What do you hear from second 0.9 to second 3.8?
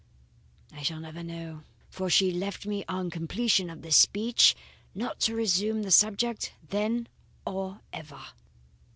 never know, for she left me on completion